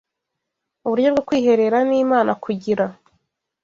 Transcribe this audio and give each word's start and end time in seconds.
uburyo 0.85 1.09
bwo 1.13 1.23
kwiherera 1.27 1.77
n’Imana 1.89 2.31
kugira 2.43 2.85